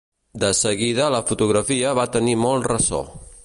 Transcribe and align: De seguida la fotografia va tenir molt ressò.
De 0.43 0.47
seguida 0.59 1.11
la 1.17 1.21
fotografia 1.33 1.95
va 2.01 2.09
tenir 2.17 2.37
molt 2.49 2.67
ressò. 2.73 3.05